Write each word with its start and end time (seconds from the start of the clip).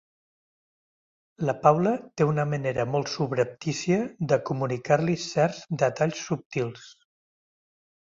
La 1.49 1.53
Paula 1.65 1.91
té 2.21 2.25
una 2.29 2.45
manera 2.53 2.85
molt 2.93 3.11
subreptícia 3.15 3.99
de 4.31 4.39
comunicar-li 4.51 5.19
certs 5.27 5.61
detalls 5.85 6.25
subtils. 6.31 6.89